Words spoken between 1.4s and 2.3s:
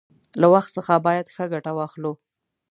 گټه واخلو.